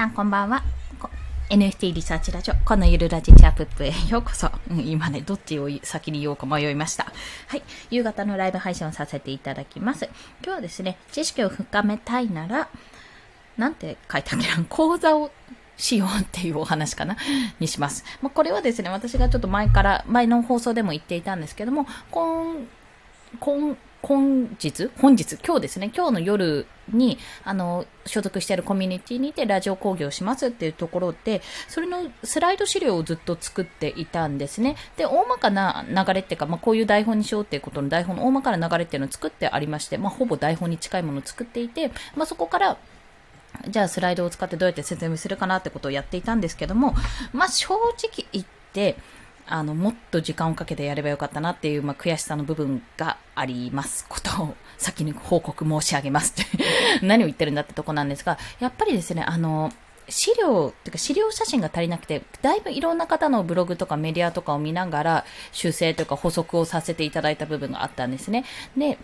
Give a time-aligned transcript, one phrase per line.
[0.00, 0.62] さんこんばんは。
[1.50, 4.50] NFT リサーチラジオ、このゆるラジチャープップへようこそ。
[4.70, 7.12] うん、今ね、どっちを先に言おうか迷いました。
[7.48, 7.62] はい。
[7.90, 10.08] 夕方のライブ配信をさせていただきます。
[10.42, 12.70] 今日はですね、知識を深めたいなら、
[13.58, 15.30] なんて書いたっけな、講座を
[15.76, 17.18] しようっていうお話かな、
[17.58, 18.02] にします。
[18.22, 22.56] まあ、これはですね、私がちょっと前から、前の放送でも言っていたんですけども、今、
[23.38, 24.90] 今、今日？
[24.98, 25.36] 本日？
[25.44, 34.76] 今日ですね、今日の夜に、あの、所属しているコミュニティにてラジオ講義をしますっていうところで、それのスライド資料をずっと作っていたんですね。
[34.96, 42.78] で、大まかな流れっていうか、まあ、こういう台本にしようっていうことの台本の大まかな流れっていうのを作ってありまして、まあ、ほぼ台本に近いものを作っていて、まあ、そこから、
[43.68, 46.94] じゃあスライドを使ってどうやって説明するかなってことをやっていたんですけども、
[47.32, 48.96] まあ、正直言って、
[49.50, 56.46] あの、もっと時間をかけてやればよかったなっていう、まあ、悔しさの部分がありますことを先に報告申し上げますって
[57.06, 59.72] 何を言ってるんだってとこなんですが、やっぱりですね、あの、
[60.08, 68.44] 資料、っていうか資料写真が足りなくて、だいぶいろんな方のブログとかメディアとかを見ながら修正というか補足をさせていただいた部分があったんですね。
[68.76, 68.98] で、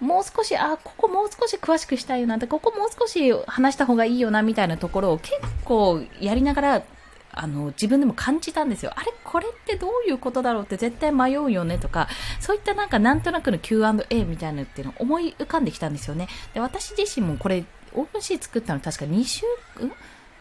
[0.00, 6.82] もう少し、あ、ここもう少し詳しくしたいよなって、ここもう少し話した方がいいよなみたいなところを結構やりながら
[7.32, 8.92] あの、自分でも感じたんですよ。
[8.94, 12.08] あれこれってどういうことだろうって絶対迷うよねとか、
[12.40, 16.28] そういったなんかなんとなくの Q&A みたいなのっていうのを思い浮かんできたんですよね。
[16.54, 17.64] で、私自身もこれ、
[17.94, 19.92] オープンシー作ったの確か2週、ん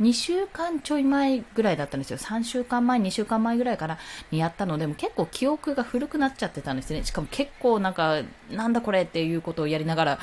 [0.00, 2.18] ？2週間ちょい前ぐらいだったんですよ。
[2.18, 3.98] 3週間前、2週間前ぐらいから
[4.30, 7.04] にやったので、も結構記憶が古くなっちゃってたんですね。
[7.04, 10.18] しかも結構なんか、なんだこれっていうことをやりながら、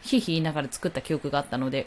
[0.00, 1.86] ひいひい言いながら作った記憶があったので、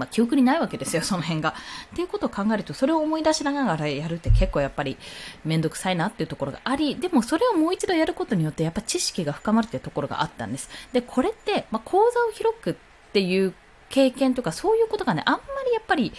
[0.00, 1.54] まあ、記憶にないわけですよ、 その辺が。
[1.92, 4.96] っていうことを考えると、それを思い出しながらやるって結構やっぱり
[5.44, 10.70] めんどくさいなっていうところがあり、でもそれをもう一度やることによってやっぱ知識が深まるっていうところがあったんです。
[10.92, 12.74] で、これって、まあ、講座を広くっ
[13.12, 13.54] ていう
[13.90, 16.12] 経験とかそういうことがね、あんまりやっぱり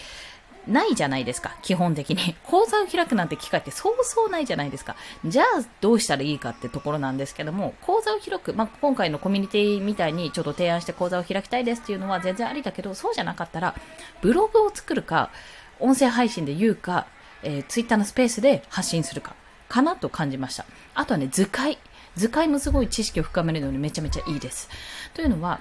[0.66, 2.34] ないじゃないですか、基本的に。
[2.44, 4.96] 講座を開くなんて機会ってそうそうないじゃないですか。
[5.24, 5.46] じゃあ、
[5.80, 13.74] どうしたらいいかってところなんですけども、講座を開く、まあ、今回のコミュニティみたいにちょっと提案して講座を開きたいですっていうのは全然ありだけど、そうじゃなかったら、
[14.20, 15.30] ブログを作るか、
[15.80, 17.06] 音声配信で言うか、
[17.42, 19.34] えー、ツイッターのスペースで発信するか、
[19.68, 20.64] かなと感じました。
[20.94, 21.78] あとはね、図解。
[22.14, 24.68] 図解もすごい知識を深めるのにめちゃめちゃいいです。
[25.14, 25.60] というのは、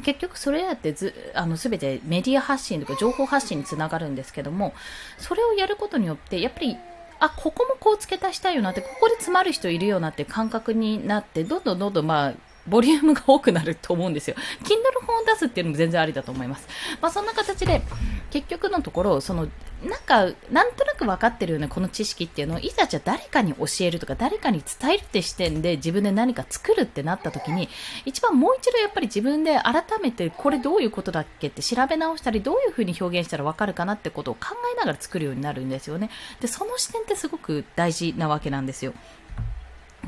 [0.00, 4.74] 結局それやってず、あの、すべてメディア発信とか情報発信につながるんですけども、
[5.18, 6.76] それをやることによって、やっぱり、
[7.18, 12.34] あ、ここもこう付け足したいよなって、ここで詰まる人いるよなって感覚になって、どんどんどんどんまあ、
[12.70, 14.36] ボリュームが多くなると思うんですよ。
[14.62, 16.68] Kindle 本を出すっていうのも全然ありだと思います。
[17.00, 17.82] まあそんな形で、
[18.30, 19.48] 結局のところ、その、
[19.82, 27.68] なんか、なんとなく分かってるよね、この知識っていうのを、いざじゃ誰かに教えるとか、誰かに伝えるって視点で自分で何か作るってなった時に、
[28.04, 36.10] 一番もう一度やっぱり自分で改めて、これどういうことだっけって調べ直したり、どういう風に表現したら分かるかなってことを考えながら作るようになるんですよね。
[36.40, 38.92] で、その視点ってすごく大事なわけなんですよ。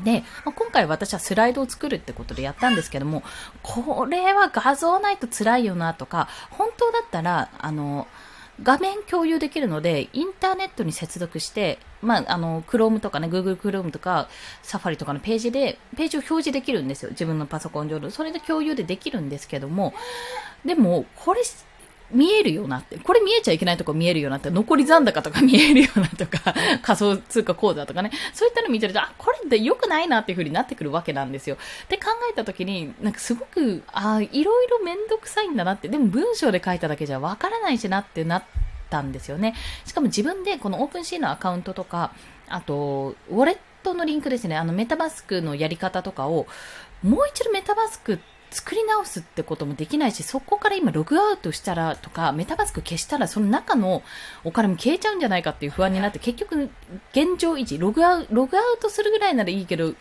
[0.03, 3.23] で、まあ、今回私はスライドを作るってことでやったんですけども、
[3.61, 8.07] これは画像ないと辛いよなとか、本当だったら、あの、
[8.61, 14.29] 画面共有できるので、インターネットに接続して、まあ、あの、Chrome とかね、Google Chrome とか、
[14.61, 17.09] Safari とかのページで、ページを表示できるんですよ。
[17.09, 18.11] 自分のパソコン上で。
[18.11, 19.93] それで共有でできるんですけども、
[20.65, 21.41] でも、これ
[22.13, 31.57] 見えるよなって、これ見えちゃいけないとこ見えるよなって、残り残高とか見えるよなとか、 仮想通貨口座とかね、そういったの見てると、あ、これって良くないなっていう風になってくるわけなんですよ。
[31.89, 38.43] で考えた時に、なんかすごく、あ、いろいろめんどくさいんだなって、でも文章で書いただけじゃわからないしなってなっ
[38.89, 39.55] たんですよね。
[39.85, 42.11] しかも自分でこのオープンシーのアカウントとか、
[42.47, 46.47] あと、ウォレットのリンクですね、あのメタバスクのやり方とかを、
[47.01, 54.03] もう一度メタバスクって作り直すってこともできないし、そこから今ログアウトしたらとか、メタバスク消したらその中の
[54.43, 56.69] お金も消えちゃうんじゃないかっていう不安になって、結局
[57.11, 59.93] 現状維持、ログアウログアウトするぐらいならいいけど、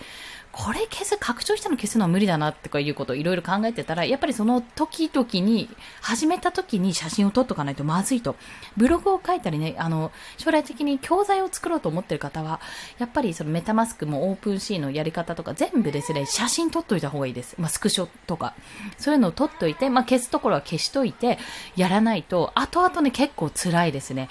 [0.52, 5.70] これ消す、拡張したの消すのは無理だなってかいうことをいろいろ考えてたら、やっぱりその時々に、
[6.02, 8.36] 始めた時に写真を撮っとかないとまずいと。
[8.76, 12.60] ブログを書いたりね、あの、将来的に教材を作ろうと思ってる方は、
[12.98, 17.56] やっぱりそのメタマスクもオープンシーのやり方とか全部ですね、写真撮っといた方がいいです。
[17.58, 18.54] まあ、スクショとか。
[18.98, 21.38] そういうのを撮っといて、まあ、消すところは消しといて、
[21.76, 24.28] やらないと、後々ね、結構辛いですね。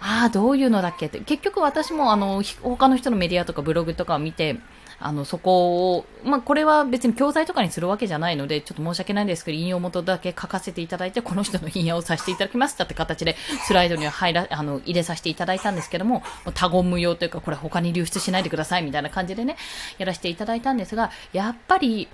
[0.00, 1.18] ああ、どういうのだっけって。
[1.18, 4.60] 結局私もあの、他の人のメディアとかブログとかを見て、
[5.00, 13.36] あの、そこを、まあ、これは別に教材とかにするわけじゃないので、ちょっと申し訳ないんですけど、引用元だけ書かせていただいて、この人の引用をさせていただきましたって形で、
[13.66, 16.22] スライドには入ら、あの、入れさせていただいたんですけども、
[16.54, 19.56] 他言無用というか、これ他に流出しないでくださいみたいな感じでね、
[19.98, 22.08] やらせていただいたんですが、やっぱり、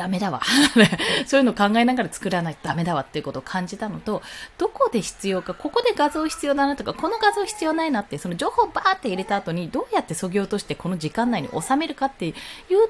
[0.00, 0.40] ダメだわ。
[1.26, 4.22] そういうのを考えながら作らないとダメだわっていうことを感じたのと、
[4.56, 12.34] どこで必要か、ここで画像必要だなとか、この画像必要ないなって、その情報をバーって入れた後に、どうやって削ぎ落としてこの時間内に収めるかっていう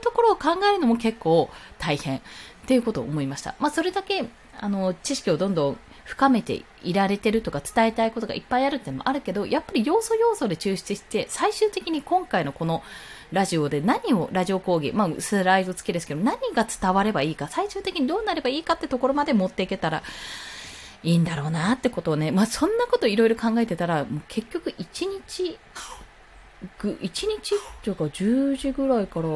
[0.00, 2.20] ところを考えるのも結構大変っ
[2.66, 3.56] ていうことを思いました。
[3.58, 4.28] まあ、それだけ、
[4.60, 12.84] あの、知識をどんどん深めていられてるとか伝えたいことがいっぱいあるっていうのもあるけど、やっぱり要素要素で抽出して、最終的に今回のこの
[13.32, 20.02] ラジオで何を、ラジオ講義、まあスライド付きですけど、何が伝わればいいか、最終的にどうなればいいかってところまで持っていけたら、
[21.02, 25.58] いいんだろうなってことをね、まあそんなこといろいろ考えてたら、もう結局1日、
[26.82, 29.28] 1日っていうか10時ぐらいから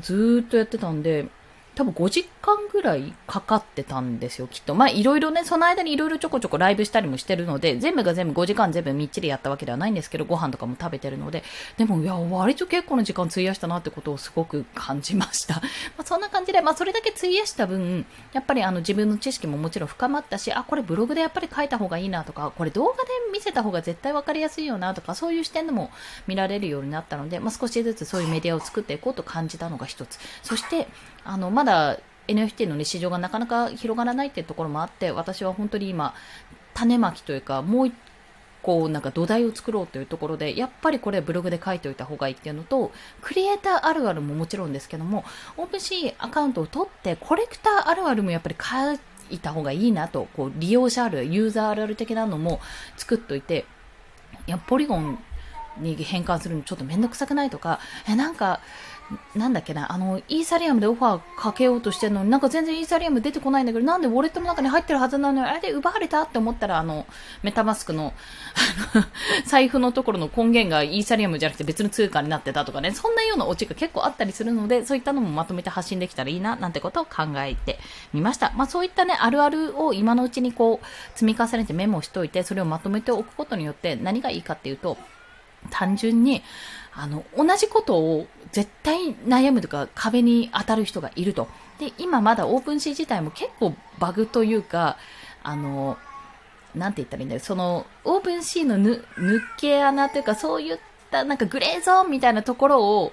[0.00, 1.28] ずっとやってたんで、
[1.76, 4.74] 多分5時間ぐらいかかってたんですよ、きっと。
[4.74, 11.44] まあ、いろいろね、その間にいろいろちょこちょこライブしたりもしてるので、全部が全部5時間全部みっちりやったわけではないんですけど、ご飯とかも食べてるので、
[11.76, 15.56] でも、いや、割と結構な時間費やしたなってことをすごく感じました。
[15.98, 25.90] まあ、そんな感じで、まあ、それだけ費やした分、やっぱりあの、自分の知識ももちろん深まったし、あ、これブログでやっぱり書いた方がいいなとか、これ動画で見せた方が絶対わかりやすいよなとか、そういう視点でも
[26.26, 30.18] 見られるようになったので、まあ、少しずつそういうメディアを作っていこうと感じたのが一つ。
[30.42, 30.88] そして、
[31.26, 36.14] あの、まだ、NFT の、ね、市場がなかなか広がらないっていうところもあって、私は本当に今、
[36.74, 37.94] 種まきというか、もう一
[38.62, 42.90] 個なんか土台を作ろうというところで、やっぱりこれブログで書いておいた方がいいっていうのと、
[43.20, 45.24] クリエイターあるあるももちろんですけども、
[45.56, 49.00] オープンシーアカウントを取って、コレクターあるあるもやっぱり書
[49.34, 52.60] いた方がいいなと、こう、利用者ある、ユーザーあるある的なのも
[52.96, 53.66] 作っといて、
[54.48, 55.18] いや、ポリゴン
[55.78, 58.60] に変換するのちょっとめんどくさくないとか、え、なんか、
[59.36, 67.06] なんだっけな、あの、イーサリアムでオファーかけようとしてるのに、なんか全然イーサリアム出てこないんだけど、なんでウォレットの中に入ってるはずなのに、あれで奪われたって思ったら、あの、
[67.42, 68.12] メタマスクの、
[69.46, 77.78] 財布のところの根源がイーサリアムじゃなくて別の通貨になってたとかね、そんなようなオチが結構あったりするので、そういったのもまとめて発信できたらいいな、なんてことを考えて
[78.12, 78.52] みました。
[78.56, 84.96] まあそういったね、あるあるを今のうちにこう、積み重ねてメモしておいて、それをまとめておくことによって何がいいかっていうと、
[85.70, 86.42] 単純に、
[86.96, 91.48] あの、同じことを絶対悩むとか壁に当たる人がいると。
[91.78, 94.96] で、今まだ OpenSea 自体も結構バグというか、
[95.42, 95.98] あの、
[96.74, 97.40] なんて言ったらいいんだよ。
[97.40, 100.78] その、 OpenSea のぬ抜け穴というか、そういっ
[101.10, 103.12] たなんかグレーゾーンみたいなところを、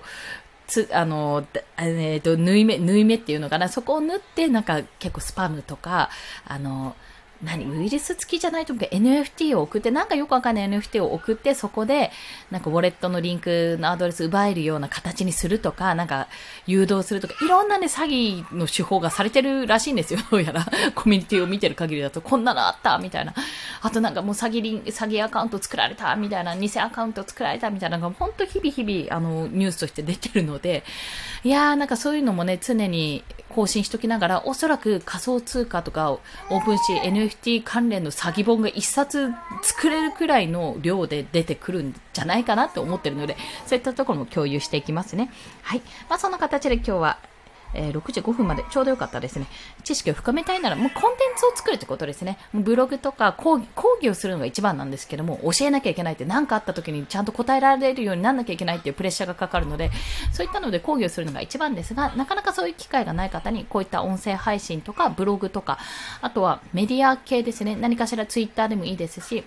[0.68, 1.45] つ、あの、
[1.77, 3.68] えっ、ー、と、縫い目、縫い目っていうのかな。
[3.68, 6.09] そこを縫って、なんか結構スパムとか、
[6.45, 6.95] あの、
[7.44, 12.12] 何、ウイルス付きじゃないと思うけど、NFT を送って、なんかよくわかんない NFT を送って、そこで、
[12.51, 16.28] なんかウォレットのリンクのアドレス奪えるような形にするとか、なんか
[16.68, 20.19] 誘導するとか、いろんなね、詐欺の手法がされてるらしいんですよ。
[20.31, 20.66] どうやら。
[20.95, 23.34] コミュニティを見てる限りだと、こんなのあったみたいな。
[23.81, 30.84] あとなんかもう詐欺リン、詐欺アカウント作られたみたいな、偽アカウント作られたみたいなのが、ほんと日々日々、あの、ニュースとして出てるので、
[31.44, 37.04] いやー、なんかそういうのもね、常に更新しときながら、おそらく仮想通貨とかオープンシー
[37.41, 39.31] NFT 関連の詐欺本が一冊
[39.62, 43.35] 作れるくらいの量で出てくるんじゃないかなって思ってるので、
[43.65, 45.31] そういったところも共有していきますね。
[45.62, 45.81] はい。
[46.09, 47.19] まあそんな形で今日は
[47.74, 49.48] えー、6時5分までちょうどよかったですね。
[49.84, 52.38] 知識を深めたいなら、もうコンテンツを作るってことですね。
[52.54, 59.92] ブログとか講義、講義をするのが一番なんですけども、教えなきゃいけないって何かあった時にちゃんと答えられるようになんなきゃいけないっていうプレッシャーがかかるので、
[60.31, 65.80] そういったので講義をするのが一番ですが、なかなかそういう機会がない方に、こういった音声配信とかブログとか、
[66.22, 67.76] あとはメディア系ですね。
[67.76, 69.44] 何かしらツイッターでもいいですし、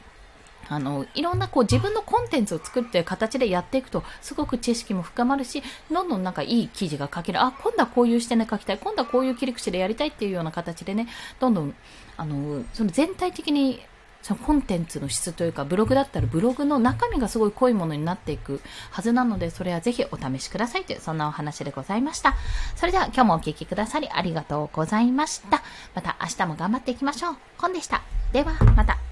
[0.69, 7.43] あの、いろんなこう自分のコンテンツを作っていう形でやっていくと、すごく知識も深まるし、どんどんなんかいい記事が書ける。
[7.43, 8.79] あ、今度はこういう視点で書きたい。
[8.79, 11.09] 今度はこういう切り口でやりたいっていうような形でね、
[11.41, 11.75] どんどん、
[12.17, 13.81] あの、その全体的に
[14.27, 18.61] そのコンテンツの質というか、ブログだったらブログの中身がすごい濃いものになっていく
[18.91, 22.35] はずなので、それはぜひお試しくださいという、そんなお話でございました。
[22.75, 25.63] それでは今日もお聴きくださりありがとうございました。
[25.95, 27.37] また明日も頑張っていきましょう。
[27.57, 28.03] コンでした。
[28.33, 29.06] では、また。